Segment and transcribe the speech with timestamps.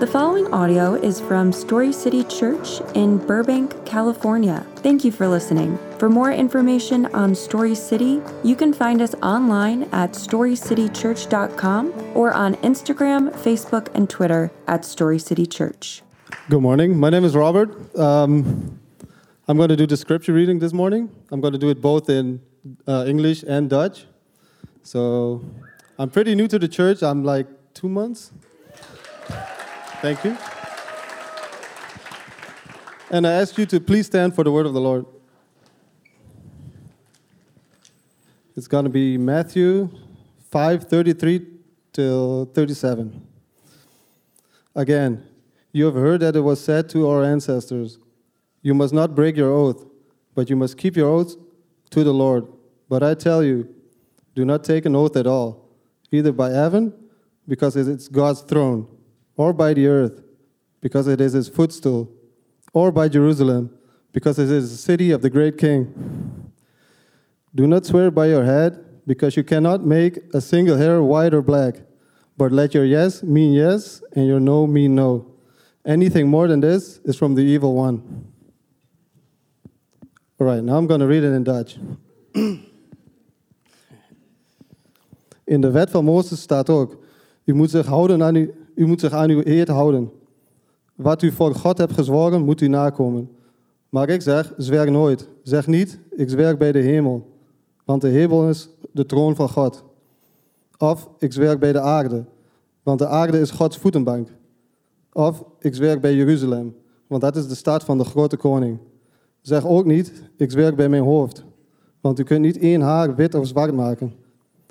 [0.00, 4.66] The following audio is from Story City Church in Burbank, California.
[4.76, 5.78] Thank you for listening.
[5.98, 12.54] For more information on Story City, you can find us online at storycitychurch.com or on
[12.64, 16.00] Instagram, Facebook, and Twitter at Story City Church.
[16.48, 16.96] Good morning.
[16.96, 17.94] My name is Robert.
[17.94, 18.80] Um,
[19.48, 21.14] I'm going to do the scripture reading this morning.
[21.30, 22.40] I'm going to do it both in
[22.88, 24.06] uh, English and Dutch.
[24.82, 25.44] So
[25.98, 27.02] I'm pretty new to the church.
[27.02, 28.32] I'm like two months.
[30.00, 30.34] Thank you.
[33.10, 35.04] And I ask you to please stand for the word of the Lord.
[38.56, 39.90] It's going to be Matthew
[40.50, 41.46] 5:33
[41.92, 43.26] till 37.
[44.74, 45.22] Again,
[45.70, 47.98] you have heard that it was said to our ancestors,
[48.62, 49.84] You must not break your oath,
[50.34, 51.36] but you must keep your oath
[51.90, 52.46] to the Lord.
[52.88, 53.68] But I tell you,
[54.34, 55.68] do not take an oath at all,
[56.10, 56.94] either by heaven,
[57.46, 58.86] because it is God's throne,
[59.40, 60.22] or by the earth,
[60.82, 62.12] because it is his footstool,
[62.74, 63.70] or by Jerusalem,
[64.12, 65.80] because it is the city of the great king.
[67.54, 71.40] Do not swear by your head, because you cannot make a single hair white or
[71.40, 71.76] black,
[72.36, 75.24] but let your yes mean yes, and your no mean no.
[75.86, 78.02] Anything more than this is from the evil one.
[80.38, 81.78] All right, now I'm going to read it in Dutch.
[85.46, 86.98] In de wet van Mozes staat ook:
[87.44, 90.10] u moet zich, houden aan u moet zich aan uw eed houden.
[90.94, 93.30] Wat u voor God hebt gezworen, moet u nakomen.
[93.88, 95.28] Maar ik zeg: zwerg nooit.
[95.42, 97.28] Zeg niet: ik zwerg bij de hemel,
[97.84, 99.84] want de hemel is de troon van God.
[100.78, 102.24] Of ik zwerg bij de aarde,
[102.82, 104.28] want de aarde is Gods voetenbank.
[105.12, 106.74] Of ik zwerg bij Jeruzalem,
[107.06, 108.78] want dat is de stad van de grote koning.
[109.40, 111.44] Zeg ook niet: ik zwerg bij mijn hoofd,
[112.00, 114.12] want u kunt niet één haar wit of zwart maken.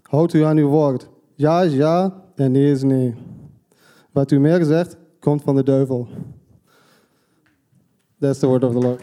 [0.01, 1.09] Houd u aan uw woord.
[1.35, 3.15] Ja is ja en nee is nee.
[4.11, 6.07] Wat u meer zegt, komt van de duivel.
[8.19, 9.01] That's the word of the Lord.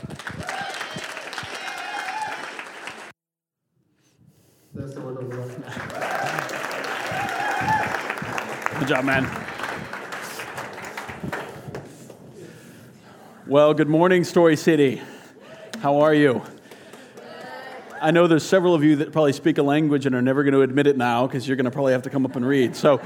[4.75, 5.51] That's the word of the Lord.
[8.79, 9.27] Good job, man.
[13.47, 15.01] Well, good morning, Story City.
[15.81, 16.43] How are you?
[18.03, 20.53] I know there's several of you that probably speak a language and are never going
[20.53, 22.77] to admit it now because you're going to probably have to come up and read.
[22.77, 23.01] So,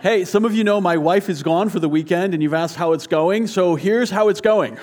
[0.00, 2.76] hey, some of you know my wife is gone for the weekend and you've asked
[2.76, 3.46] how it's going.
[3.46, 4.78] So, here's how it's going.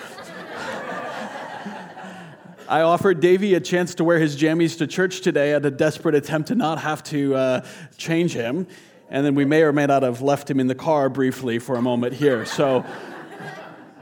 [2.68, 6.16] I offered Davey a chance to wear his jammies to church today at a desperate
[6.16, 7.66] attempt to not have to uh,
[7.98, 8.68] change him.
[9.10, 11.76] And then we may or may not have left him in the car briefly for
[11.76, 12.44] a moment here.
[12.46, 12.84] So,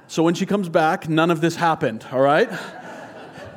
[0.08, 2.50] so when she comes back, none of this happened, all right?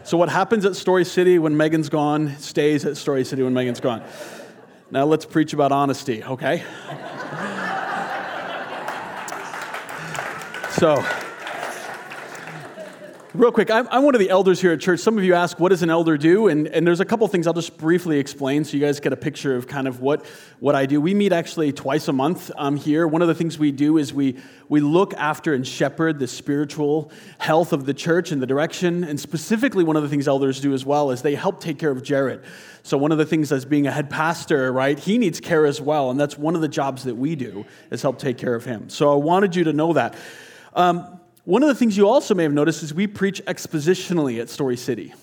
[0.03, 3.81] So, what happens at Story City when Megan's gone stays at Story City when Megan's
[3.81, 4.03] gone.
[4.91, 6.63] Now, let's preach about honesty, okay?
[10.79, 11.03] So,
[13.33, 15.01] real quick, I'm, I'm, one of the elders here at church.
[15.01, 16.49] Some of you ask, what does an elder do?
[16.49, 19.17] And, and there's a couple things I'll just briefly explain so you guys get a
[19.17, 20.27] picture of kind of what,
[20.61, 21.01] what I do.
[21.01, 23.07] We meet actually twice a month um, here.
[23.07, 24.37] One of the things we do is we,
[24.69, 29.05] we look after and shepherd the spiritual health of the church and the direction.
[29.05, 31.91] And specifically, one of the things elders do as well is they help take care
[31.91, 32.43] of Jared.
[32.83, 35.81] So one of the things as being a head pastor, right, he needs care as
[35.81, 36.11] well.
[36.11, 38.89] And that's one of the jobs that we do is help take care of him.
[38.89, 40.15] So I wanted you to know that.
[40.77, 44.51] Um, one of the things you also may have noticed is we preach expositionally at
[44.51, 45.15] Story City.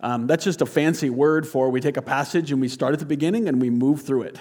[0.00, 2.98] Um, that's just a fancy word for we take a passage and we start at
[2.98, 4.38] the beginning and we move through it.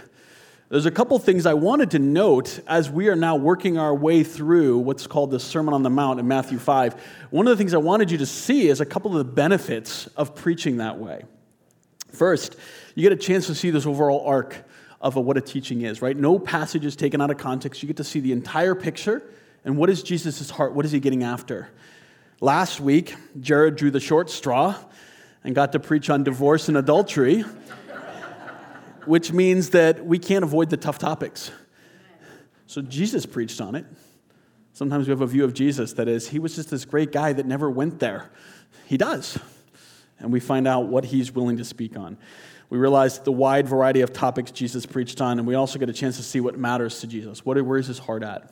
[0.67, 4.23] There's a couple things I wanted to note as we are now working our way
[4.23, 7.01] through what's called the Sermon on the Mount in Matthew 5.
[7.29, 10.07] One of the things I wanted you to see is a couple of the benefits
[10.17, 11.23] of preaching that way.
[12.11, 12.57] First,
[12.95, 14.65] you get a chance to see this overall arc
[14.99, 16.15] of what a teaching is, right?
[16.15, 17.81] No passage is taken out of context.
[17.81, 19.23] You get to see the entire picture
[19.63, 20.73] and what is Jesus' heart?
[20.73, 21.69] What is he getting after?
[22.39, 24.75] Last week, Jared drew the short straw
[25.43, 27.41] and got to preach on divorce and adultery,
[29.05, 31.51] which means that we can't avoid the tough topics.
[32.65, 33.85] So Jesus preached on it.
[34.73, 37.33] Sometimes we have a view of Jesus that is, he was just this great guy
[37.33, 38.31] that never went there.
[38.87, 39.37] He does.
[40.19, 42.17] And we find out what he's willing to speak on.
[42.69, 45.93] We realize the wide variety of topics Jesus preached on, and we also get a
[45.93, 47.45] chance to see what matters to Jesus.
[47.45, 48.49] What, where is his heart at?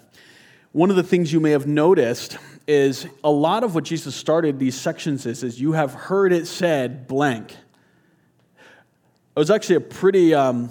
[0.72, 2.38] One of the things you may have noticed
[2.68, 6.46] is a lot of what Jesus started these sections is, is you have heard it
[6.46, 7.52] said blank.
[7.52, 10.70] It was actually a pretty um,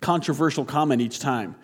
[0.00, 1.54] controversial comment each time.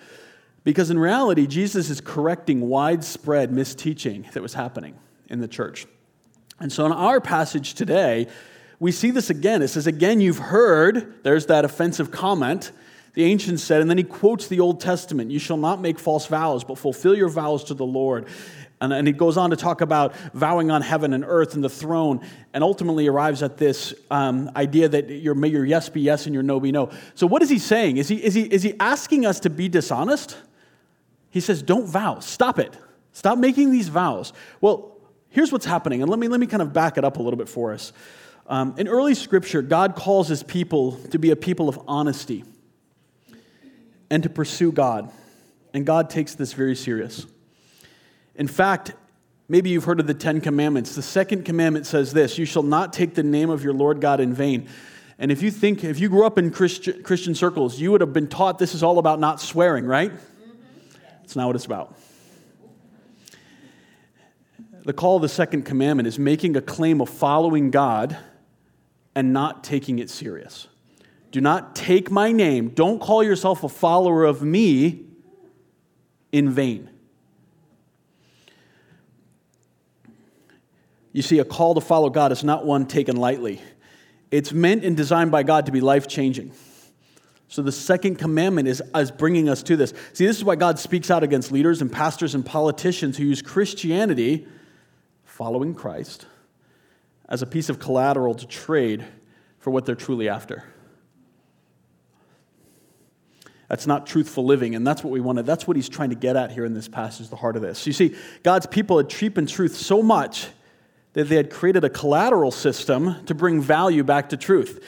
[0.64, 4.98] Because in reality, Jesus is correcting widespread misteaching that was happening
[5.30, 5.86] in the church.
[6.58, 8.26] And so in our passage today,
[8.78, 9.62] we see this again.
[9.62, 12.72] It says, Again, you've heard, there's that offensive comment
[13.14, 16.26] The ancients said, and then he quotes the Old Testament You shall not make false
[16.26, 18.26] vows, but fulfill your vows to the Lord.
[18.80, 21.68] And, and he goes on to talk about vowing on heaven and earth and the
[21.68, 22.20] throne,
[22.54, 26.34] and ultimately arrives at this um, idea that your, may your yes be yes and
[26.34, 26.90] your no be no.
[27.14, 27.98] So, what is he saying?
[27.98, 30.36] Is he, is, he, is he asking us to be dishonest?
[31.30, 32.20] He says, Don't vow.
[32.20, 32.76] Stop it.
[33.12, 34.32] Stop making these vows.
[34.60, 34.96] Well,
[35.28, 37.38] here's what's happening, and let me, let me kind of back it up a little
[37.38, 37.92] bit for us.
[38.46, 42.44] Um, in early scripture, God calls his people to be a people of honesty
[44.10, 45.10] and to pursue God.
[45.72, 47.26] And God takes this very serious.
[48.34, 48.92] In fact,
[49.48, 50.94] maybe you've heard of the Ten Commandments.
[50.94, 54.20] The second commandment says this You shall not take the name of your Lord God
[54.20, 54.68] in vain.
[55.18, 58.12] And if you think, if you grew up in Christian, Christian circles, you would have
[58.12, 60.10] been taught this is all about not swearing, right?
[60.10, 61.24] Mm-hmm.
[61.24, 61.94] It's not what it's about.
[64.84, 68.16] The call of the second commandment is making a claim of following God
[69.14, 70.68] and not taking it serious.
[71.30, 72.70] Do not take my name.
[72.70, 75.04] Don't call yourself a follower of me
[76.32, 76.90] in vain.
[81.12, 83.60] You see, a call to follow God is not one taken lightly.
[84.30, 86.52] It's meant and designed by God to be life changing.
[87.48, 89.92] So the second commandment is, is bringing us to this.
[90.12, 93.42] See, this is why God speaks out against leaders and pastors and politicians who use
[93.42, 94.46] Christianity,
[95.24, 96.26] following Christ,
[97.28, 99.04] as a piece of collateral to trade
[99.58, 100.64] for what they're truly after.
[103.70, 105.46] That's not truthful living, and that's what we wanted.
[105.46, 107.86] That's what he's trying to get at here in this passage, the heart of this.
[107.86, 110.48] You see, God's people had cheapened truth so much
[111.12, 114.84] that they had created a collateral system to bring value back to truth.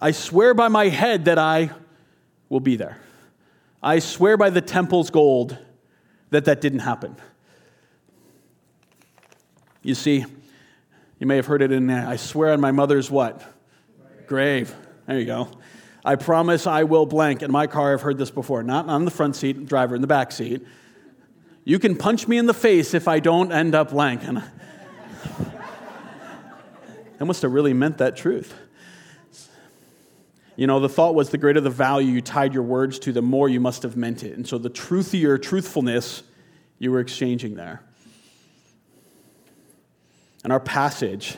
[0.00, 1.70] I swear by my head that I
[2.48, 2.98] will be there.
[3.80, 5.56] I swear by the temple's gold
[6.30, 7.14] that that didn't happen.
[9.84, 10.24] You see,
[11.20, 11.88] you may have heard it in.
[11.90, 13.40] I swear on my mother's what?
[14.26, 14.74] Grave.
[15.06, 15.48] There you go.
[16.04, 17.42] I promise I will blank.
[17.42, 18.62] In my car, I've heard this before.
[18.62, 20.66] Not on the front seat, driver in the back seat.
[21.64, 24.22] You can punch me in the face if I don't end up blank.
[24.24, 24.38] And
[27.20, 28.52] I must have really meant that truth.
[30.56, 33.22] You know, the thought was the greater the value you tied your words to, the
[33.22, 34.36] more you must have meant it.
[34.36, 36.24] And so the truthier truthfulness
[36.78, 37.82] you were exchanging there.
[40.42, 41.36] And our passage,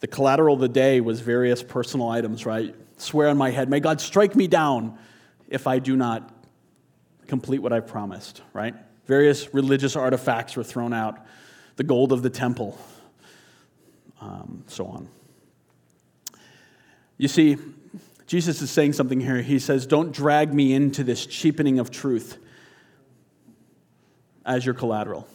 [0.00, 2.74] the collateral of the day was various personal items, right?
[2.96, 4.98] Swear on my head, may God strike me down
[5.48, 6.32] if I do not
[7.26, 8.74] complete what I've promised, right?
[9.06, 11.18] Various religious artifacts were thrown out,
[11.76, 12.78] the gold of the temple,
[14.20, 15.08] um, so on.
[17.18, 17.56] You see,
[18.26, 19.40] Jesus is saying something here.
[19.40, 22.38] He says, Don't drag me into this cheapening of truth
[24.44, 25.26] as your collateral.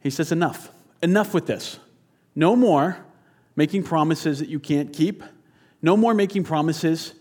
[0.00, 0.70] He says, Enough.
[1.02, 1.78] Enough with this.
[2.34, 2.98] No more
[3.56, 5.22] making promises that you can't keep.
[5.84, 7.12] No more making promises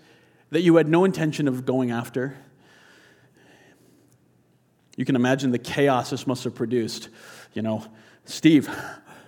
[0.51, 2.33] that you had no intention of going after.
[4.95, 7.09] You can imagine the chaos this must have produced.
[7.51, 7.85] You know,
[8.23, 8.69] Steve,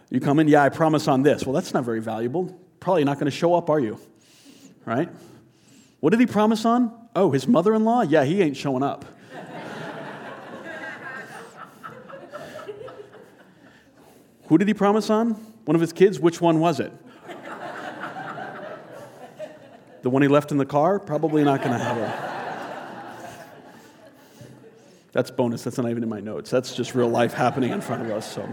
[0.09, 1.45] you come in, yeah, I promise on this.
[1.45, 2.57] Well, that's not very valuable.
[2.79, 3.99] Probably not going to show up, are you?
[4.85, 5.09] Right?
[5.99, 6.97] What did he promise on?
[7.13, 8.03] Oh, his mother in law?
[8.03, 9.03] Yeah, he ain't showing up.
[14.45, 15.31] Who did he promise on?
[15.65, 16.21] One of his kids?
[16.21, 16.93] Which one was it?
[20.05, 20.99] The one he left in the car?
[20.99, 22.35] Probably not going to have a.
[25.13, 25.63] That's bonus.
[25.63, 26.51] That's not even in my notes.
[26.51, 28.31] That's just real life happening in front of us.
[28.31, 28.47] So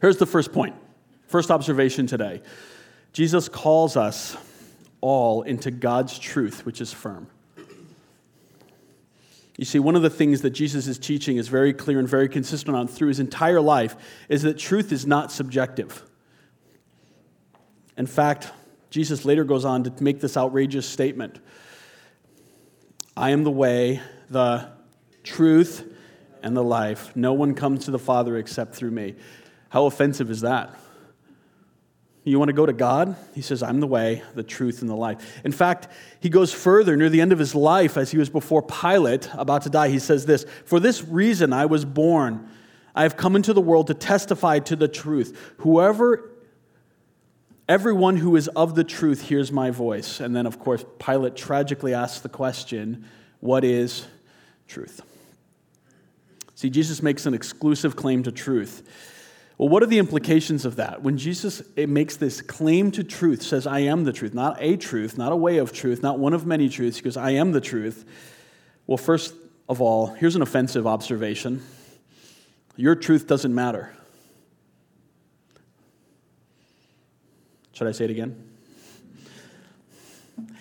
[0.00, 0.76] here's the first point.
[1.26, 2.42] First observation today
[3.12, 4.36] Jesus calls us
[5.00, 7.26] all into God's truth, which is firm.
[9.56, 12.28] You see, one of the things that Jesus is teaching is very clear and very
[12.28, 13.96] consistent on through his entire life
[14.28, 16.04] is that truth is not subjective.
[17.96, 18.52] In fact,
[18.96, 21.38] Jesus later goes on to make this outrageous statement
[23.14, 24.00] I am the way,
[24.30, 24.70] the
[25.22, 25.86] truth,
[26.42, 27.14] and the life.
[27.14, 29.16] No one comes to the Father except through me.
[29.68, 30.74] How offensive is that?
[32.24, 33.16] You want to go to God?
[33.34, 35.42] He says, I'm the way, the truth, and the life.
[35.44, 35.88] In fact,
[36.20, 39.60] he goes further near the end of his life as he was before Pilate, about
[39.64, 39.90] to die.
[39.90, 42.48] He says this For this reason I was born.
[42.94, 45.52] I have come into the world to testify to the truth.
[45.58, 46.30] Whoever
[47.68, 50.20] Everyone who is of the truth hears my voice.
[50.20, 53.04] And then, of course, Pilate tragically asks the question
[53.40, 54.06] what is
[54.68, 55.02] truth?
[56.54, 58.88] See, Jesus makes an exclusive claim to truth.
[59.58, 61.02] Well, what are the implications of that?
[61.02, 65.16] When Jesus makes this claim to truth, says, I am the truth, not a truth,
[65.16, 68.04] not a way of truth, not one of many truths, goes, I am the truth.
[68.86, 69.34] Well, first
[69.68, 71.62] of all, here's an offensive observation
[72.78, 73.90] your truth doesn't matter.
[77.76, 78.34] Should I say it again?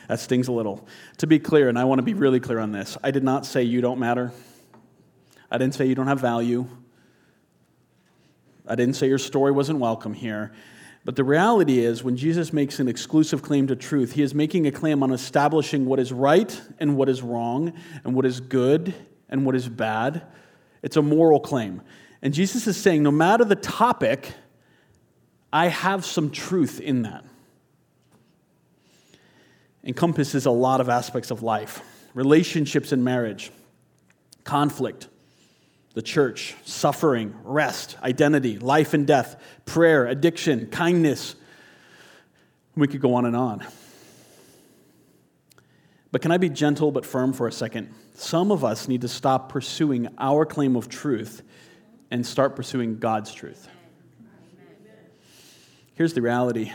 [0.10, 0.86] That stings a little.
[1.20, 3.46] To be clear, and I want to be really clear on this, I did not
[3.46, 4.34] say you don't matter.
[5.50, 6.68] I didn't say you don't have value.
[8.68, 10.52] I didn't say your story wasn't welcome here.
[11.06, 14.68] But the reality is, when Jesus makes an exclusive claim to truth, he is making
[14.68, 17.72] a claim on establishing what is right and what is wrong,
[18.04, 18.94] and what is good
[19.30, 20.24] and what is bad.
[20.84, 21.82] It's a moral claim.
[22.22, 24.34] And Jesus is saying, no matter the topic,
[25.56, 27.24] I have some truth in that.
[29.86, 31.82] Encompasses a lot of aspects of life
[32.14, 33.54] relationships and marriage,
[34.44, 35.08] conflict,
[35.94, 41.36] the church, suffering, rest, identity, life and death, prayer, addiction, kindness.
[42.76, 43.66] We could go on and on.
[46.12, 47.94] But can I be gentle but firm for a second?
[48.16, 51.44] Some of us need to stop pursuing our claim of truth
[52.12, 53.70] and start pursuing God's truth.
[55.96, 56.74] Here's the reality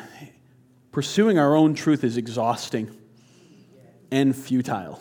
[0.93, 2.91] pursuing our own truth is exhausting
[4.11, 4.99] and futile.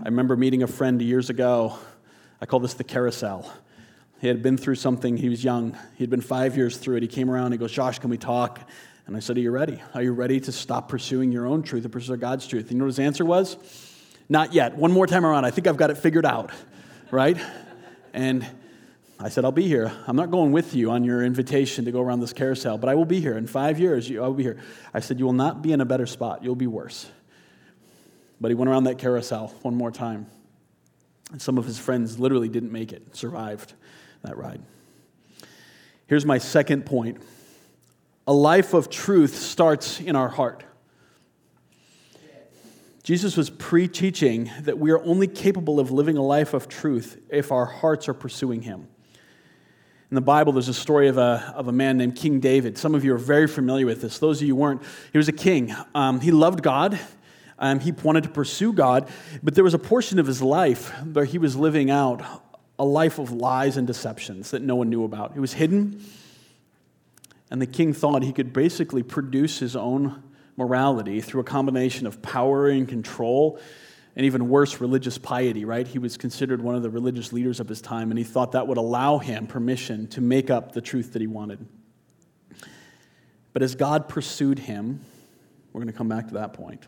[0.00, 1.76] I remember meeting a friend years ago.
[2.40, 3.52] I call this the carousel.
[4.22, 5.76] He had been through something, he was young.
[5.94, 7.02] He had been five years through it.
[7.02, 8.58] He came around, he goes, Josh, can we talk?
[9.06, 9.78] And I said, Are you ready?
[9.94, 12.72] Are you ready to stop pursuing your own truth and pursue God's truth?
[12.72, 13.58] You know what his answer was?
[14.30, 14.76] Not yet.
[14.76, 15.44] One more time around.
[15.44, 16.52] I think I've got it figured out,
[17.10, 17.36] right?
[18.14, 18.46] And
[19.24, 19.92] I said, I'll be here.
[20.08, 22.96] I'm not going with you on your invitation to go around this carousel, but I
[22.96, 23.38] will be here.
[23.38, 24.58] In five years, I will be here.
[24.92, 26.42] I said, You will not be in a better spot.
[26.42, 27.08] You'll be worse.
[28.40, 30.26] But he went around that carousel one more time.
[31.30, 33.74] And some of his friends literally didn't make it, survived
[34.22, 34.60] that ride.
[36.08, 37.22] Here's my second point
[38.26, 40.64] a life of truth starts in our heart.
[43.04, 47.20] Jesus was pre teaching that we are only capable of living a life of truth
[47.28, 48.88] if our hearts are pursuing Him.
[50.12, 52.76] In the Bible, there's a story of a, of a man named King David.
[52.76, 54.18] Some of you are very familiar with this.
[54.18, 55.74] Those of you weren't, he was a king.
[55.94, 57.00] Um, he loved God,
[57.58, 59.08] um, he wanted to pursue God,
[59.42, 62.22] but there was a portion of his life where he was living out
[62.78, 65.32] a life of lies and deceptions that no one knew about.
[65.34, 66.04] It was hidden,
[67.50, 70.22] and the king thought he could basically produce his own
[70.58, 73.58] morality through a combination of power and control
[74.14, 75.86] and even worse, religious piety, right?
[75.86, 78.66] He was considered one of the religious leaders of his time, and he thought that
[78.66, 81.66] would allow him permission to make up the truth that he wanted.
[83.52, 85.00] But as God pursued him,
[85.72, 86.86] we're going to come back to that point,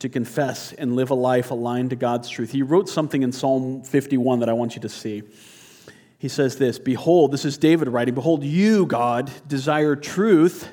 [0.00, 3.82] to confess and live a life aligned to God's truth, he wrote something in Psalm
[3.82, 5.22] 51 that I want you to see.
[6.18, 10.68] He says this Behold, this is David writing, Behold, you, God, desire truth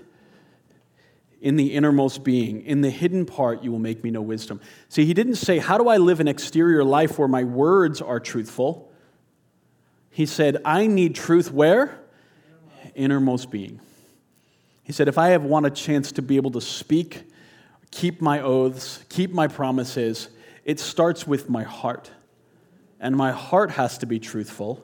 [1.45, 2.65] in the innermost being.
[2.65, 4.59] In the hidden part, you will make me know wisdom.
[4.89, 8.19] See, he didn't say, How do I live an exterior life where my words are
[8.19, 8.91] truthful?
[10.09, 11.99] He said, I need truth where?
[12.95, 13.79] Innermost being.
[14.81, 17.29] He said, If I have want a chance to be able to speak,
[17.91, 20.29] keep my oaths, keep my promises,
[20.63, 22.09] it starts with my heart.
[22.99, 24.83] And my heart has to be truthful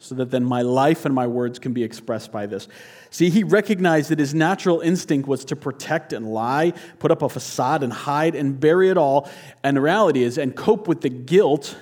[0.00, 2.66] so that then my life and my words can be expressed by this.
[3.10, 7.28] See, he recognized that his natural instinct was to protect and lie, put up a
[7.28, 9.30] facade and hide and bury it all.
[9.62, 11.76] And the reality is, and cope with the guilt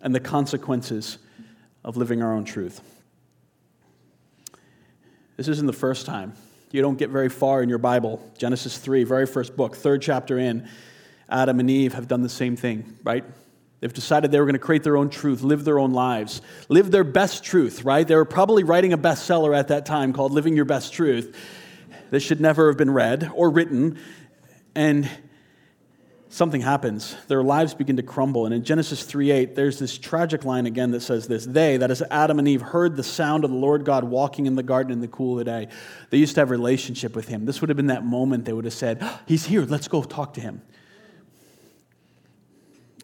[0.00, 1.18] and the consequences
[1.84, 2.80] of living our own truth.
[5.36, 6.34] This isn't the first time.
[6.70, 8.24] You don't get very far in your Bible.
[8.38, 10.68] Genesis 3, very first book, third chapter in,
[11.28, 13.24] Adam and Eve have done the same thing, right?
[13.80, 16.90] They've decided they were going to create their own truth, live their own lives, live
[16.90, 18.06] their best truth, right?
[18.06, 21.34] They were probably writing a bestseller at that time called Living Your Best Truth.
[22.10, 23.98] that should never have been read or written.
[24.74, 25.08] And
[26.28, 27.16] something happens.
[27.28, 28.44] Their lives begin to crumble.
[28.44, 31.90] And in Genesis 3 8, there's this tragic line again that says this They, that
[31.90, 34.92] is Adam and Eve, heard the sound of the Lord God walking in the garden
[34.92, 35.68] in the cool of the day.
[36.10, 37.46] They used to have a relationship with him.
[37.46, 40.34] This would have been that moment they would have said, He's here, let's go talk
[40.34, 40.60] to him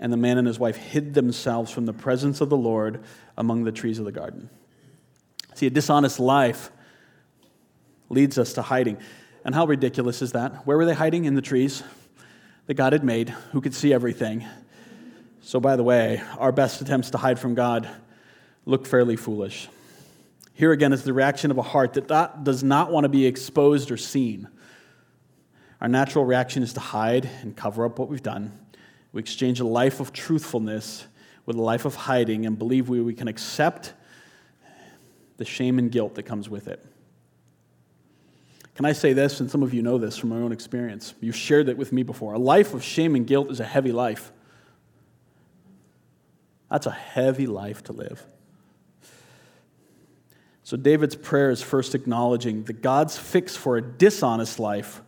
[0.01, 3.03] and the man and his wife hid themselves from the presence of the Lord
[3.37, 4.51] among the trees of the garden.
[5.55, 6.71] See, a dishonest life
[8.09, 8.99] leads us to hiding.
[9.45, 10.67] And how ridiculous is that?
[10.67, 11.25] Where were they hiding?
[11.25, 11.83] In the trees
[12.67, 14.45] that God had made, who could see everything.
[15.41, 17.89] So, by the way, our best attempts to hide from God
[18.65, 19.69] look fairly foolish.
[20.53, 23.91] Here again is the reaction of a heart that does not want to be exposed
[23.91, 24.49] or seen.
[25.81, 28.59] Our natural reaction is to hide and cover up what we've done.
[29.17, 31.07] We exchange a life of truthfulness
[31.47, 33.95] with a life of hiding and believe we, we can accept
[35.39, 36.85] the shame and guilt that comes with it.
[38.75, 41.15] Can I say this, and some of you know this from my own experience?
[41.23, 42.35] You've shared it with me before.
[42.35, 44.33] A life of shame and guilt is a heavy life.
[46.71, 48.23] That's a heavy life to live.
[50.63, 55.01] So, David's prayer is first acknowledging that God's fix for a dishonest life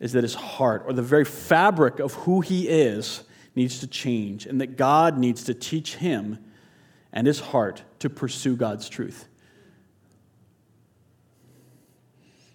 [0.00, 3.24] is that his heart, or the very fabric of who he is,
[3.54, 6.38] needs to change, and that God needs to teach him
[7.12, 9.26] and his heart to pursue God's truth.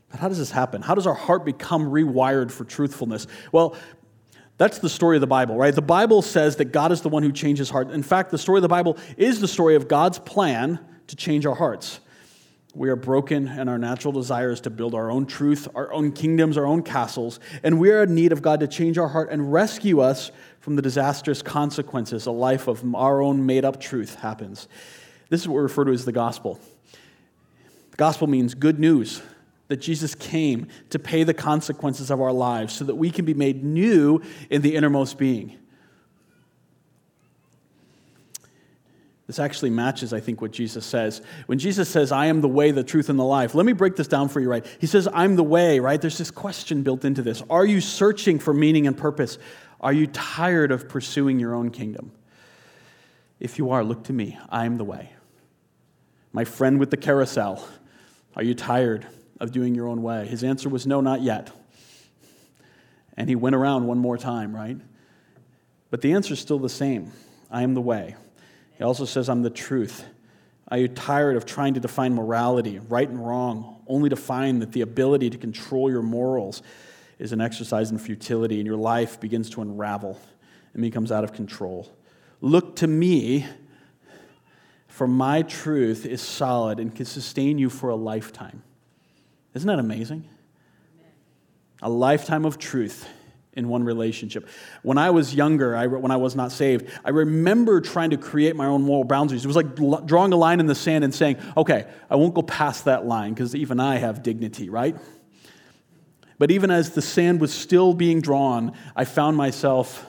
[0.09, 0.81] But how does this happen?
[0.81, 3.27] How does our heart become rewired for truthfulness?
[3.51, 3.75] Well,
[4.57, 5.73] that's the story of the Bible, right?
[5.73, 7.89] The Bible says that God is the one who changes heart.
[7.89, 11.47] In fact, the story of the Bible is the story of God's plan to change
[11.47, 11.99] our hearts.
[12.73, 16.57] We are broken and our natural desires to build our own truth, our own kingdoms,
[16.57, 19.51] our own castles, and we are in need of God to change our heart and
[19.51, 24.69] rescue us from the disastrous consequences a life of our own made up truth happens.
[25.29, 26.59] This is what we refer to as the gospel.
[27.91, 29.21] The gospel means good news
[29.67, 33.33] that Jesus came to pay the consequences of our lives so that we can be
[33.33, 35.57] made new in the innermost being.
[39.31, 41.21] This actually matches, I think, what Jesus says.
[41.45, 43.95] When Jesus says, I am the way, the truth, and the life, let me break
[43.95, 44.65] this down for you, right?
[44.81, 46.01] He says, I'm the way, right?
[46.01, 47.41] There's this question built into this.
[47.49, 49.37] Are you searching for meaning and purpose?
[49.79, 52.11] Are you tired of pursuing your own kingdom?
[53.39, 54.37] If you are, look to me.
[54.49, 55.13] I am the way.
[56.33, 57.65] My friend with the carousel,
[58.35, 59.07] are you tired
[59.39, 60.27] of doing your own way?
[60.27, 61.51] His answer was no, not yet.
[63.15, 64.75] And he went around one more time, right?
[65.89, 67.13] But the answer is still the same
[67.49, 68.17] I am the way.
[68.81, 70.05] He also says, I'm the truth.
[70.69, 74.71] Are you tired of trying to define morality, right and wrong, only to find that
[74.71, 76.63] the ability to control your morals
[77.19, 80.19] is an exercise in futility and your life begins to unravel
[80.73, 81.95] and becomes out of control?
[82.41, 83.45] Look to me,
[84.87, 88.63] for my truth is solid and can sustain you for a lifetime.
[89.53, 90.27] Isn't that amazing?
[91.83, 93.07] A lifetime of truth
[93.53, 94.47] in one relationship.
[94.81, 98.55] When I was younger, I, when I was not saved, I remember trying to create
[98.55, 99.43] my own moral boundaries.
[99.43, 102.43] It was like drawing a line in the sand and saying, okay, I won't go
[102.43, 104.95] past that line because even I have dignity, right?
[106.37, 110.07] But even as the sand was still being drawn, I found myself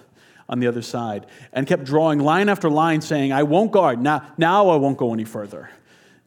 [0.49, 4.01] on the other side and kept drawing line after line saying, I won't guard.
[4.01, 5.69] Now, now I won't go any further.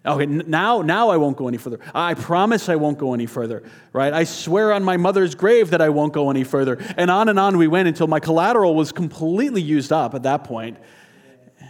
[0.05, 1.79] Okay, now, now I won't go any further.
[1.93, 4.13] I promise I won't go any further, right?
[4.13, 6.77] I swear on my mother's grave that I won't go any further.
[6.95, 10.43] And on and on we went until my collateral was completely used up at that
[10.43, 10.77] point.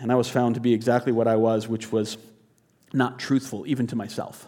[0.01, 2.17] And I was found to be exactly what I was, which was
[2.91, 4.47] not truthful, even to myself.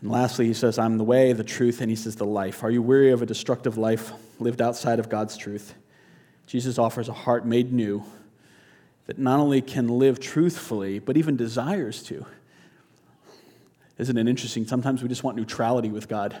[0.00, 2.64] And lastly, he says, I'm the way, the truth, and he says, the life.
[2.64, 5.74] Are you weary of a destructive life lived outside of God's truth?
[6.46, 8.02] Jesus offers a heart made new
[9.10, 12.24] that not only can live truthfully, but even desires to.
[13.98, 14.68] Isn't it interesting?
[14.68, 16.40] Sometimes we just want neutrality with God.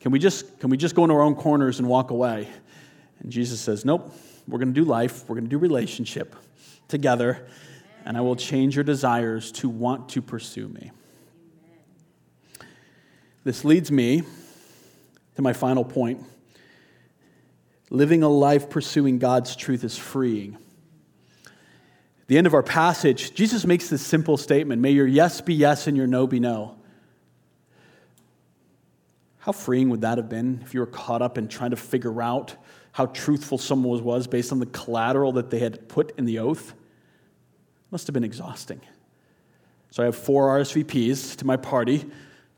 [0.00, 2.48] Can we just, can we just go into our own corners and walk away?
[3.20, 4.10] And Jesus says, Nope,
[4.48, 6.34] we're going to do life, we're going to do relationship
[6.88, 7.46] together,
[8.06, 10.92] and I will change your desires to want to pursue me.
[13.44, 14.22] This leads me
[15.34, 16.24] to my final point.
[17.90, 20.56] Living a life pursuing God's truth is freeing
[22.26, 25.86] the end of our passage, Jesus makes this simple statement May your yes be yes
[25.86, 26.76] and your no be no.
[29.38, 32.20] How freeing would that have been if you were caught up in trying to figure
[32.20, 32.56] out
[32.90, 36.74] how truthful someone was based on the collateral that they had put in the oath?
[37.92, 38.80] Must have been exhausting.
[39.90, 42.10] So I have four RSVPs to my party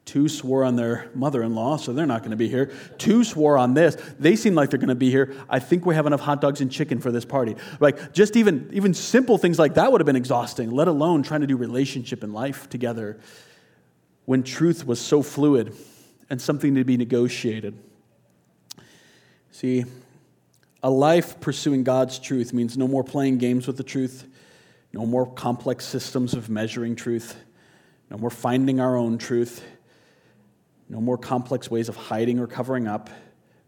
[0.09, 2.73] Two swore on their mother in law, so they're not going to be here.
[2.97, 3.95] Two swore on this.
[4.19, 5.35] They seem like they're going to be here.
[5.51, 7.57] I think we have enough hot dogs and chicken for this party.
[7.79, 11.43] Like, just even, even simple things like that would have been exhausting, let alone trying
[11.43, 13.19] to do relationship and life together
[14.25, 15.77] when truth was so fluid
[16.31, 17.79] and something to be negotiated.
[19.51, 19.85] See,
[20.83, 24.27] a life pursuing God's truth means no more playing games with the truth,
[24.95, 27.37] no more complex systems of measuring truth,
[28.11, 29.63] no more finding our own truth
[30.89, 33.11] no more complex ways of hiding or covering up,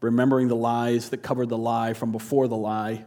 [0.00, 3.04] remembering the lies that covered the lie from before the lie.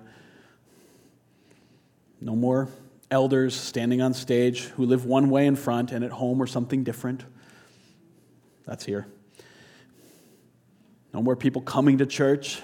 [2.22, 2.70] No more
[3.10, 6.84] elders standing on stage who live one way in front and at home are something
[6.84, 7.24] different.
[8.66, 9.08] That's here.
[11.14, 12.62] No more people coming to church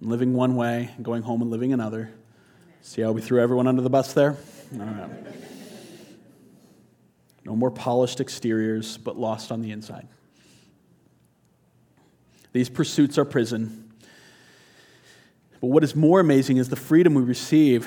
[0.00, 2.10] and living one way and going home and living another.
[2.80, 4.36] See how we threw everyone under the bus there?
[4.72, 5.10] All right.
[7.44, 10.08] No more polished exteriors, but lost on the inside.
[12.54, 13.92] These pursuits are prison.
[15.60, 17.86] But what is more amazing is the freedom we receive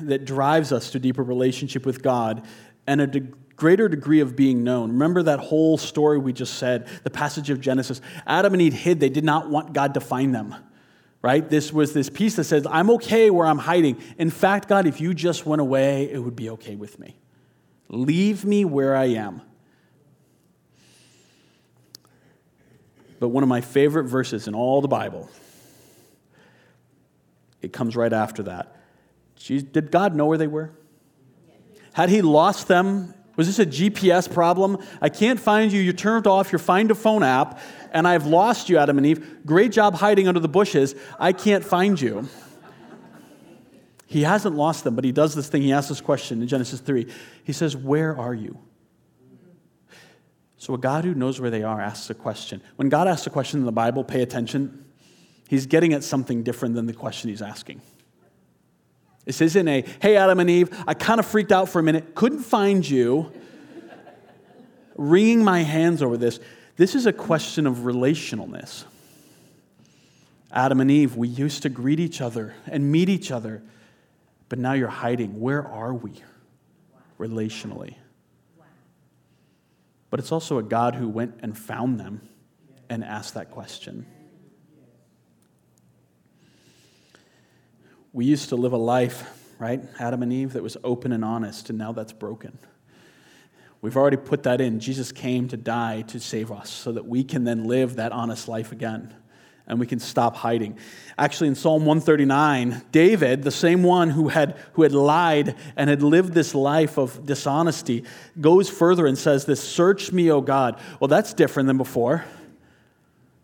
[0.00, 2.44] that drives us to deeper relationship with God
[2.84, 3.20] and a de-
[3.54, 4.90] greater degree of being known.
[4.90, 8.00] Remember that whole story we just said, the passage of Genesis.
[8.26, 10.56] Adam and Eve hid, they did not want God to find them.
[11.22, 11.48] Right?
[11.48, 14.02] This was this piece that says, I'm okay where I'm hiding.
[14.18, 17.16] In fact, God, if you just went away, it would be okay with me.
[17.88, 19.42] Leave me where I am.
[23.22, 25.30] But one of my favorite verses in all the Bible,
[27.60, 28.74] it comes right after that.
[29.46, 30.72] Did God know where they were?
[31.92, 33.14] Had he lost them?
[33.36, 34.76] Was this a GPS problem?
[35.00, 35.80] I can't find you.
[35.80, 37.60] You're turned off your Find a Phone app,
[37.92, 39.46] and I've lost you, Adam and Eve.
[39.46, 40.96] Great job hiding under the bushes.
[41.16, 42.28] I can't find you.
[44.08, 45.62] He hasn't lost them, but he does this thing.
[45.62, 47.06] He asks this question in Genesis 3.
[47.44, 48.58] He says, Where are you?
[50.62, 52.62] So, a God who knows where they are asks a question.
[52.76, 54.84] When God asks a question in the Bible, pay attention.
[55.48, 57.80] He's getting at something different than the question he's asking.
[59.24, 62.14] This isn't a, hey, Adam and Eve, I kind of freaked out for a minute,
[62.14, 63.32] couldn't find you,
[64.94, 66.38] wringing my hands over this.
[66.76, 68.84] This is a question of relationalness.
[70.52, 73.64] Adam and Eve, we used to greet each other and meet each other,
[74.48, 75.40] but now you're hiding.
[75.40, 76.12] Where are we
[77.18, 77.96] relationally?
[80.12, 82.20] But it's also a God who went and found them
[82.90, 84.04] and asked that question.
[88.12, 89.26] We used to live a life,
[89.58, 92.58] right, Adam and Eve, that was open and honest, and now that's broken.
[93.80, 94.80] We've already put that in.
[94.80, 98.48] Jesus came to die to save us so that we can then live that honest
[98.48, 99.14] life again
[99.66, 100.76] and we can stop hiding.
[101.16, 106.02] Actually, in Psalm 139, David, the same one who had, who had lied and had
[106.02, 108.04] lived this life of dishonesty,
[108.40, 110.80] goes further and says this Search me, O God.
[111.00, 112.24] Well, that's different than before.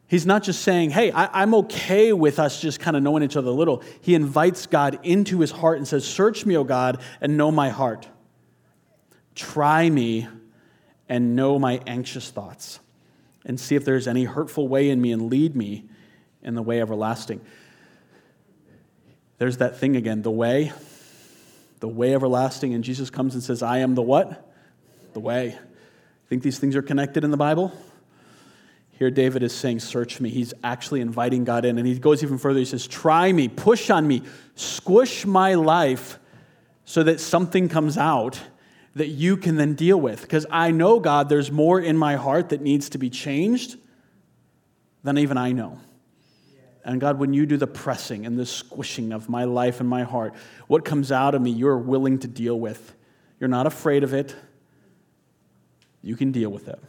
[0.09, 3.37] He's not just saying, hey, I, am okay with us just kind of knowing each
[3.37, 3.83] other a little.
[4.01, 7.69] He invites God into his heart and says, Search me, O God, and know my
[7.69, 8.09] heart.
[9.35, 10.27] Try me
[11.11, 12.81] and know my anxious thoughts,
[13.45, 15.85] and see if there's any hurtful way in me, and lead me
[16.49, 17.43] in the way everlasting.
[19.37, 20.73] There's that thing again, the way,
[21.81, 22.73] the way everlasting.
[22.73, 24.51] And Jesus comes and says, I am the what?
[25.13, 25.57] The way.
[26.29, 27.73] Think these things are connected in the Bible?
[28.93, 30.31] Here, David is saying, Search me.
[30.31, 31.77] He's actually inviting God in.
[31.77, 32.59] And he goes even further.
[32.59, 34.23] He says, Try me, push on me,
[34.57, 36.19] squish my life
[36.87, 38.41] so that something comes out
[38.95, 40.23] that you can then deal with.
[40.23, 43.77] Because I know, God, there's more in my heart that needs to be changed
[45.05, 45.79] than even I know.
[46.89, 50.05] And God, when you do the pressing and the squishing of my life and my
[50.05, 50.35] heart,
[50.69, 52.95] what comes out of me, you're willing to deal with.
[53.39, 54.35] You're not afraid of it.
[56.03, 56.83] You can deal with it.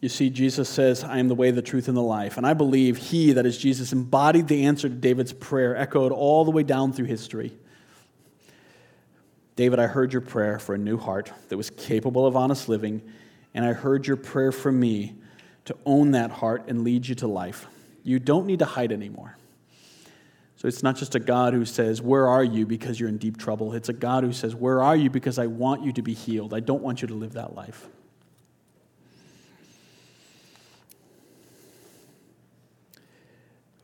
[0.00, 2.36] You see, Jesus says, I am the way, the truth, and the life.
[2.36, 6.44] And I believe he, that is Jesus, embodied the answer to David's prayer, echoed all
[6.44, 7.56] the way down through history.
[9.54, 13.00] David, I heard your prayer for a new heart that was capable of honest living,
[13.54, 15.14] and I heard your prayer for me
[15.66, 17.68] to own that heart and lead you to life.
[18.06, 19.36] You don't need to hide anymore.
[20.54, 23.36] So it's not just a God who says, Where are you because you're in deep
[23.36, 23.72] trouble?
[23.72, 26.54] It's a God who says, Where are you because I want you to be healed?
[26.54, 27.88] I don't want you to live that life.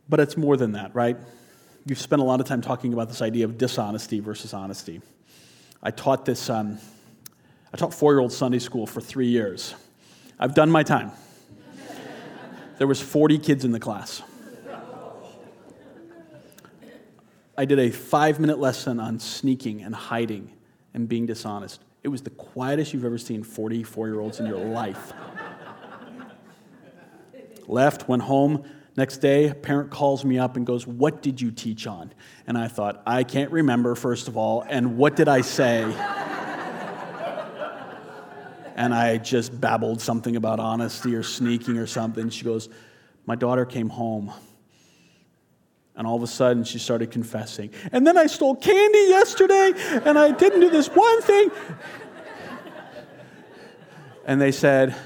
[0.08, 1.16] But it's more than that, right?
[1.84, 5.02] You've spent a lot of time talking about this idea of dishonesty versus honesty.
[5.82, 6.78] I taught this, um,
[7.74, 9.74] I taught four year old Sunday school for three years.
[10.38, 11.10] I've done my time.
[12.78, 14.22] There was 40 kids in the class.
[17.56, 20.52] I did a five minute lesson on sneaking and hiding
[20.94, 21.80] and being dishonest.
[22.02, 25.12] It was the quietest you've ever seen 44 year olds in your life.
[27.68, 31.50] Left, went home, Next day, a parent calls me up and goes, What did you
[31.50, 32.12] teach on?
[32.46, 35.84] And I thought, I can't remember, first of all, and what did I say?
[38.82, 42.30] And I just babbled something about honesty or sneaking or something.
[42.30, 42.68] She goes,
[43.26, 44.32] My daughter came home.
[45.94, 47.70] And all of a sudden, she started confessing.
[47.92, 51.52] And then I stole candy yesterday, and I didn't do this one thing.
[54.24, 54.96] And they said,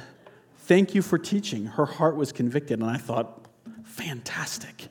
[0.61, 1.67] Thank you for teaching.
[1.67, 2.81] Her heart was convicted.
[2.81, 3.45] And I thought,
[3.85, 4.89] fantastic.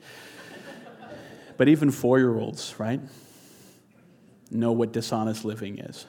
[1.56, 3.00] but even four year olds, right,
[4.52, 6.06] know what dishonest living is.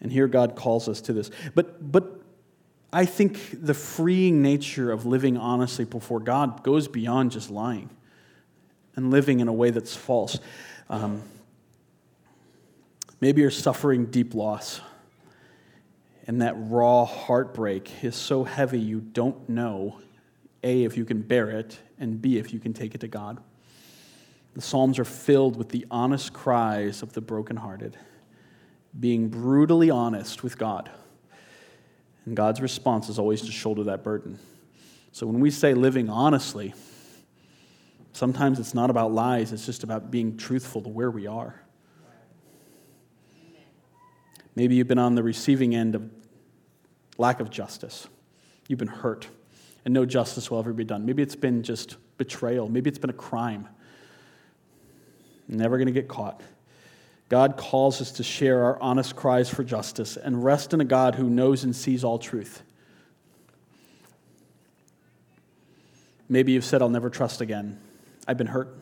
[0.00, 1.30] And here God calls us to this.
[1.54, 2.20] But, but
[2.92, 7.90] I think the freeing nature of living honestly before God goes beyond just lying
[8.94, 10.38] and living in a way that's false.
[10.88, 11.22] Um,
[13.20, 14.80] maybe you're suffering deep loss,
[16.26, 20.00] and that raw heartbreak is so heavy you don't know
[20.62, 23.38] a, if you can bear it, and B, if you can take it to God.
[24.54, 27.96] The Psalms are filled with the honest cries of the brokenhearted,
[28.98, 30.90] being brutally honest with God.
[32.24, 34.38] And God's response is always to shoulder that burden.
[35.12, 36.74] So when we say living honestly,
[38.12, 41.62] sometimes it's not about lies, it's just about being truthful to where we are.
[44.54, 46.10] Maybe you've been on the receiving end of
[47.18, 48.08] lack of justice
[48.68, 49.28] You've been hurt,
[49.84, 51.06] and no justice will ever be done.
[51.06, 52.68] Maybe it's been just betrayal.
[52.68, 53.68] Maybe it's been a crime.
[55.48, 56.40] Never going to get caught.
[57.28, 61.16] God calls us to share our honest cries for justice and rest in a God
[61.16, 62.62] who knows and sees all truth.
[66.28, 67.80] Maybe you've said, I'll never trust again.
[68.26, 68.76] I've been hurt.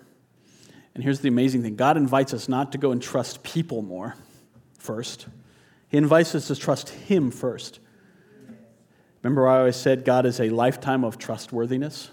[0.94, 4.14] And here's the amazing thing God invites us not to go and trust people more
[4.78, 5.26] first,
[5.88, 7.80] He invites us to trust Him first.
[9.22, 12.10] Remember, I always said God is a lifetime of trustworthiness?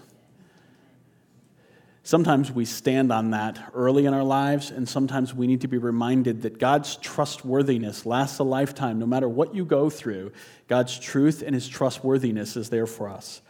[2.04, 5.78] Sometimes we stand on that early in our lives, and sometimes we need to be
[5.78, 8.98] reminded that God's trustworthiness lasts a lifetime.
[8.98, 10.32] No matter what you go through,
[10.66, 13.40] God's truth and His trustworthiness is there for us.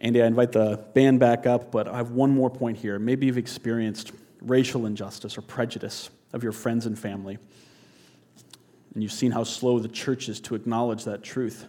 [0.00, 2.98] Andy, I invite the band back up, but I have one more point here.
[2.98, 7.38] Maybe you've experienced racial injustice or prejudice of your friends and family,
[8.94, 11.68] and you've seen how slow the church is to acknowledge that truth.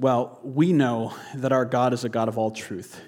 [0.00, 2.98] Well, we know that our God is a God of all truth,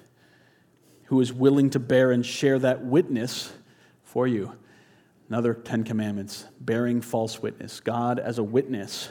[1.05, 3.51] who is willing to bear and share that witness
[4.03, 4.53] for you.
[5.27, 7.79] Another Ten Commandments bearing false witness.
[7.79, 9.09] God as a witness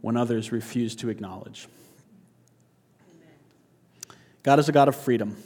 [0.00, 1.68] when others refuse to acknowledge.
[4.42, 5.36] God is a God of freedom.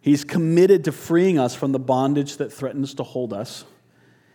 [0.00, 3.64] He's committed to freeing us from the bondage that threatens to hold us.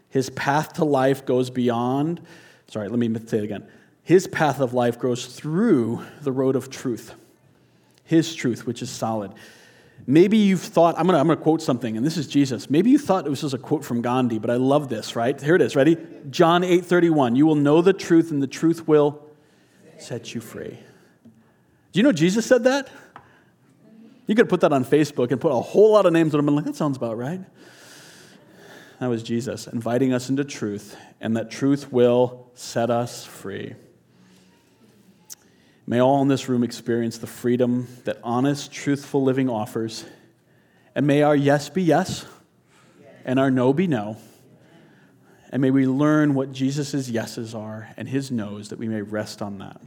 [0.07, 2.21] His path to life goes beyond,
[2.69, 3.67] sorry, let me say it again.
[4.03, 7.13] His path of life goes through the road of truth,
[8.03, 9.33] His truth, which is solid.
[10.07, 12.69] Maybe you've thought, I'm going to I'm to quote something, and this is Jesus.
[12.69, 15.39] Maybe you thought it was just a quote from Gandhi, but I love this, right?
[15.39, 15.75] Here it is.
[15.75, 15.97] Ready?
[16.29, 17.35] John 8 31.
[17.35, 19.23] You will know the truth, and the truth will
[19.99, 20.79] set you free.
[21.91, 22.89] Do you know Jesus said that?
[24.25, 26.47] You could put that on Facebook and put a whole lot of names on them
[26.47, 27.41] and like, that sounds about right.
[28.99, 33.75] That was Jesus inviting us into truth, and that truth will set us free.
[35.91, 40.05] May all in this room experience the freedom that honest, truthful living offers.
[40.95, 42.25] And may our yes be yes,
[43.25, 44.15] and our no be no.
[45.51, 49.41] And may we learn what Jesus' yeses are and his no's that we may rest
[49.41, 49.81] on that.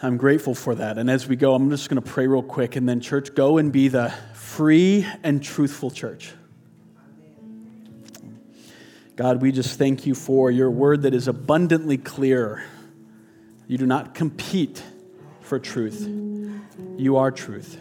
[0.00, 0.96] I'm grateful for that.
[0.96, 2.76] And as we go, I'm just going to pray real quick.
[2.76, 6.34] And then, church, go and be the free and truthful church.
[9.20, 12.64] God, we just thank you for your word that is abundantly clear.
[13.66, 14.82] You do not compete
[15.42, 16.08] for truth,
[16.96, 17.78] you are truth.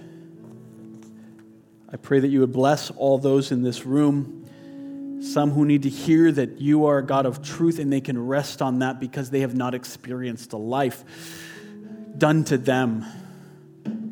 [1.90, 5.90] I pray that you would bless all those in this room, some who need to
[5.90, 9.30] hear that you are a God of truth and they can rest on that because
[9.30, 11.06] they have not experienced a life
[12.18, 13.06] done to them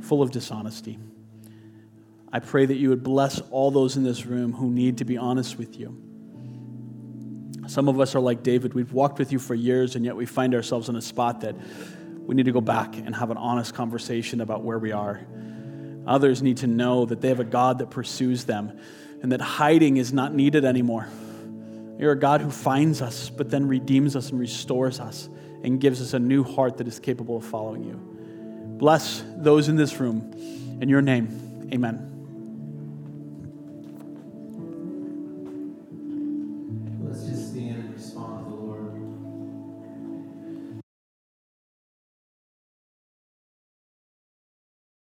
[0.02, 0.98] full of dishonesty.
[2.32, 5.18] I pray that you would bless all those in this room who need to be
[5.18, 6.07] honest with you.
[7.68, 8.74] Some of us are like David.
[8.74, 11.56] We've walked with you for years, and yet we find ourselves in a spot that
[12.26, 15.22] we need to go back and have an honest conversation about where we are.
[16.06, 18.80] Others need to know that they have a God that pursues them
[19.22, 21.08] and that hiding is not needed anymore.
[21.98, 25.30] You're a God who finds us, but then redeems us and restores us
[25.64, 27.96] and gives us a new heart that is capable of following you.
[28.78, 30.32] Bless those in this room.
[30.82, 32.17] In your name, amen.